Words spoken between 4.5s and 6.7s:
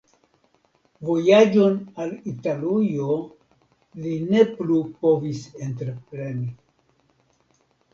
plu povis entrepreni.